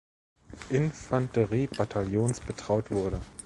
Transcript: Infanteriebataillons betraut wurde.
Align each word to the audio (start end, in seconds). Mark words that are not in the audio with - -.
Infanteriebataillons 0.71 2.39
betraut 2.39 2.89
wurde. 2.89 3.21